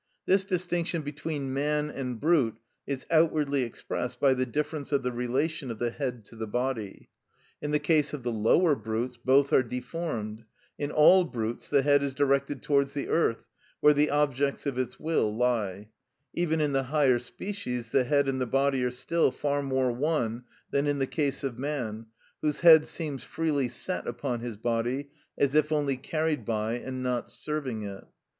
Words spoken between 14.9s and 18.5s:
will lie; even in the higher species the head and the